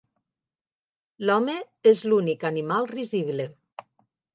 L'home 1.29 1.57
és 1.95 2.03
l'únic 2.11 2.49
animal 2.55 2.93
risible. 2.97 3.51